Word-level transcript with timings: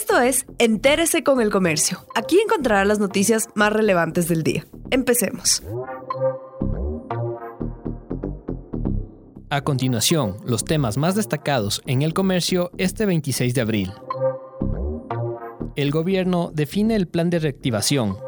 Esto 0.00 0.20
es 0.20 0.46
Entérese 0.58 1.24
con 1.24 1.40
el 1.40 1.50
Comercio. 1.50 2.06
Aquí 2.14 2.38
encontrará 2.38 2.84
las 2.84 3.00
noticias 3.00 3.48
más 3.56 3.72
relevantes 3.72 4.28
del 4.28 4.44
día. 4.44 4.64
Empecemos. 4.92 5.60
A 9.50 9.60
continuación, 9.62 10.36
los 10.44 10.64
temas 10.64 10.96
más 10.98 11.16
destacados 11.16 11.82
en 11.84 12.02
el 12.02 12.14
comercio 12.14 12.70
este 12.78 13.06
26 13.06 13.54
de 13.54 13.60
abril. 13.60 13.92
El 15.74 15.90
gobierno 15.90 16.52
define 16.54 16.94
el 16.94 17.08
plan 17.08 17.28
de 17.28 17.40
reactivación. 17.40 18.18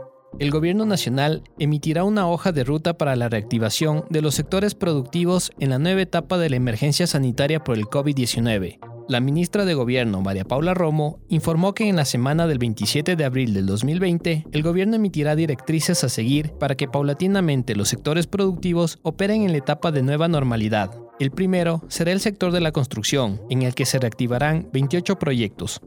El 0.40 0.50
gobierno 0.50 0.86
nacional 0.86 1.44
emitirá 1.60 2.02
una 2.02 2.28
hoja 2.28 2.50
de 2.50 2.64
ruta 2.64 2.98
para 2.98 3.14
la 3.14 3.28
reactivación 3.28 4.06
de 4.10 4.22
los 4.22 4.34
sectores 4.34 4.74
productivos 4.74 5.52
en 5.60 5.70
la 5.70 5.78
nueva 5.78 6.02
etapa 6.02 6.36
de 6.36 6.50
la 6.50 6.56
emergencia 6.56 7.06
sanitaria 7.06 7.62
por 7.62 7.78
el 7.78 7.84
COVID-19. 7.84 8.89
La 9.10 9.18
ministra 9.18 9.64
de 9.64 9.74
Gobierno, 9.74 10.22
María 10.22 10.44
Paula 10.44 10.72
Romo, 10.72 11.18
informó 11.28 11.74
que 11.74 11.88
en 11.88 11.96
la 11.96 12.04
semana 12.04 12.46
del 12.46 12.58
27 12.58 13.16
de 13.16 13.24
abril 13.24 13.52
del 13.54 13.66
2020, 13.66 14.46
el 14.52 14.62
gobierno 14.62 14.94
emitirá 14.94 15.34
directrices 15.34 16.04
a 16.04 16.08
seguir 16.08 16.52
para 16.52 16.76
que 16.76 16.86
paulatinamente 16.86 17.74
los 17.74 17.88
sectores 17.88 18.28
productivos 18.28 19.00
operen 19.02 19.42
en 19.42 19.50
la 19.50 19.58
etapa 19.58 19.90
de 19.90 20.04
nueva 20.04 20.28
normalidad. 20.28 20.96
El 21.18 21.32
primero 21.32 21.82
será 21.88 22.12
el 22.12 22.20
sector 22.20 22.52
de 22.52 22.60
la 22.60 22.70
construcción, 22.70 23.40
en 23.50 23.62
el 23.62 23.74
que 23.74 23.84
se 23.84 23.98
reactivarán 23.98 24.68
28 24.72 25.18
proyectos. 25.18 25.80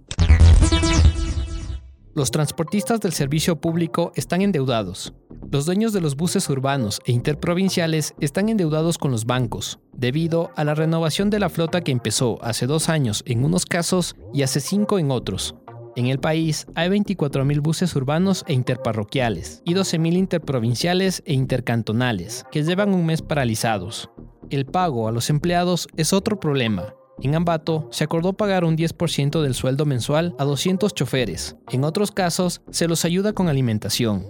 Los 2.14 2.30
transportistas 2.30 3.00
del 3.00 3.14
servicio 3.14 3.62
público 3.62 4.12
están 4.16 4.42
endeudados. 4.42 5.14
Los 5.52 5.66
dueños 5.66 5.94
de 5.94 6.02
los 6.02 6.16
buses 6.16 6.50
urbanos 6.50 7.02
e 7.06 7.12
interprovinciales 7.12 8.16
están 8.20 8.50
endeudados 8.50 8.98
con 8.98 9.12
los 9.12 9.26
bancos, 9.26 9.80
debido 9.94 10.52
a 10.56 10.64
la 10.64 10.76
renovación 10.76 11.30
de 11.30 11.40
la 11.40 11.50
flota 11.50 11.82
que 11.82 11.92
empezó 11.92 12.40
hace 12.44 12.66
dos 12.66 12.90
años 12.90 13.24
en 13.28 13.46
unos 13.46 13.66
casos 13.66 14.16
y 14.34 14.42
hace 14.42 14.60
cinco 14.60 15.00
en 15.00 15.12
otros. 15.12 15.56
En 15.96 16.08
el 16.08 16.20
país 16.20 16.66
hay 16.74 16.90
24.000 16.90 17.62
buses 17.62 17.96
urbanos 17.96 18.44
e 18.48 18.54
interparroquiales 18.54 19.62
y 19.64 19.76
12.000 19.76 20.14
interprovinciales 20.14 21.22
e 21.26 21.34
intercantonales, 21.34 22.46
que 22.52 22.64
llevan 22.64 22.94
un 22.94 23.06
mes 23.06 23.22
paralizados. 23.22 24.10
El 24.50 24.66
pago 24.66 25.08
a 25.08 25.12
los 25.12 25.30
empleados 25.30 25.88
es 25.96 26.14
otro 26.14 26.40
problema, 26.40 26.96
en 27.22 27.36
Ambato 27.36 27.88
se 27.92 28.04
acordó 28.04 28.34
pagar 28.34 28.66
un 28.66 28.76
10% 28.76 29.42
del 29.42 29.54
sueldo 29.54 29.86
mensual 29.86 30.36
a 30.40 30.46
200 30.46 30.94
choferes. 30.94 31.56
En 31.72 31.84
otros 31.84 32.12
casos, 32.12 32.62
se 32.72 32.88
los 32.88 33.06
ayuda 33.06 33.34
con 33.34 33.50
alimentación. 33.50 34.26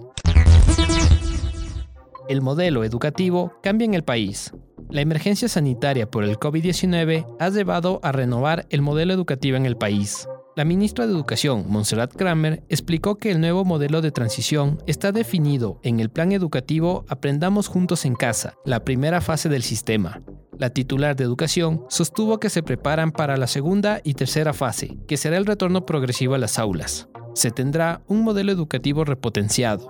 El 2.28 2.42
modelo 2.42 2.84
educativo 2.84 3.54
cambia 3.62 3.86
en 3.86 3.94
el 3.94 4.04
país. 4.04 4.54
La 4.90 5.02
emergencia 5.02 5.48
sanitaria 5.48 6.10
por 6.10 6.24
el 6.24 6.38
COVID-19 6.38 7.36
ha 7.40 7.50
llevado 7.50 8.00
a 8.04 8.12
renovar 8.12 8.66
el 8.70 8.82
modelo 8.82 9.14
educativo 9.14 9.58
en 9.58 9.66
el 9.66 9.78
país. 9.78 10.28
La 10.56 10.66
ministra 10.66 11.08
de 11.08 11.14
Educación, 11.14 11.66
Montserrat 11.68 12.14
Kramer, 12.16 12.64
explicó 12.70 13.16
que 13.16 13.32
el 13.32 13.42
nuevo 13.42 13.66
modelo 13.66 14.02
de 14.02 14.12
transición 14.12 14.78
está 14.86 15.12
definido 15.12 15.80
en 15.84 16.00
el 16.00 16.10
plan 16.10 16.32
educativo 16.32 17.06
Aprendamos 17.08 17.68
Juntos 17.68 18.06
en 18.06 18.16
Casa, 18.16 18.54
la 18.64 18.84
primera 18.84 19.20
fase 19.20 19.50
del 19.50 19.64
sistema, 19.64 20.22
la 20.60 20.70
titular 20.70 21.16
de 21.16 21.24
educación 21.24 21.84
sostuvo 21.90 22.40
que 22.40 22.50
se 22.50 22.64
preparan 22.64 23.12
para 23.12 23.38
la 23.38 23.48
segunda 23.48 24.02
y 24.04 24.14
tercera 24.14 24.54
fase, 24.54 24.98
que 25.08 25.18
será 25.18 25.38
el 25.38 25.46
retorno 25.46 25.86
progresivo 25.86 26.36
a 26.36 26.38
las 26.38 26.60
aulas. 26.60 27.10
Se 27.34 27.50
tendrá 27.50 28.02
un 28.08 28.24
modelo 28.24 28.52
educativo 28.52 29.04
repotenciado. 29.04 29.90